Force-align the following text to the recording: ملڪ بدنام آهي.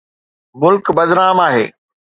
ملڪ 0.63 0.85
بدنام 0.99 1.37
آهي. 1.47 1.65